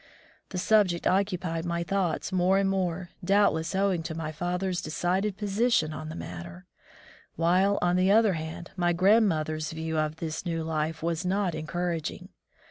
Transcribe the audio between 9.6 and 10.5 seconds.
view of this